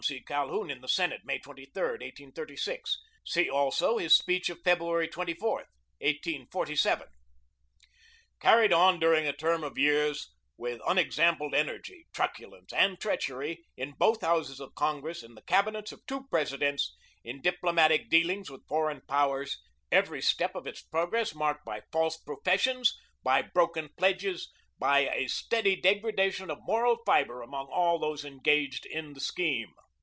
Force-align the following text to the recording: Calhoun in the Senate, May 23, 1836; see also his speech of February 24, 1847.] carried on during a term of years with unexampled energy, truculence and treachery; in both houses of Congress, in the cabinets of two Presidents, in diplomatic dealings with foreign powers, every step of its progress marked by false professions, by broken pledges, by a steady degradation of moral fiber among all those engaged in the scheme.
Calhoun 0.25 0.71
in 0.71 0.81
the 0.81 0.87
Senate, 0.87 1.21
May 1.25 1.37
23, 1.37 1.67
1836; 1.79 2.97
see 3.23 3.47
also 3.47 3.99
his 3.99 4.17
speech 4.17 4.49
of 4.49 4.59
February 4.63 5.07
24, 5.07 5.49
1847.] 5.99 7.05
carried 8.39 8.73
on 8.73 8.99
during 8.99 9.27
a 9.27 9.31
term 9.31 9.63
of 9.63 9.77
years 9.77 10.33
with 10.57 10.81
unexampled 10.87 11.53
energy, 11.53 12.07
truculence 12.13 12.73
and 12.73 12.99
treachery; 12.99 13.63
in 13.77 13.91
both 13.91 14.21
houses 14.21 14.59
of 14.59 14.73
Congress, 14.73 15.21
in 15.21 15.35
the 15.35 15.43
cabinets 15.43 15.91
of 15.91 16.03
two 16.07 16.25
Presidents, 16.31 16.97
in 17.23 17.39
diplomatic 17.39 18.09
dealings 18.09 18.49
with 18.49 18.67
foreign 18.67 19.01
powers, 19.01 19.61
every 19.91 20.21
step 20.23 20.55
of 20.55 20.65
its 20.65 20.81
progress 20.81 21.35
marked 21.35 21.63
by 21.63 21.81
false 21.91 22.17
professions, 22.17 22.99
by 23.21 23.43
broken 23.43 23.87
pledges, 23.97 24.51
by 24.79 25.01
a 25.11 25.27
steady 25.27 25.79
degradation 25.79 26.49
of 26.49 26.57
moral 26.63 26.97
fiber 27.05 27.43
among 27.43 27.67
all 27.67 27.99
those 27.99 28.25
engaged 28.25 28.87
in 28.87 29.13
the 29.13 29.19
scheme. 29.21 29.71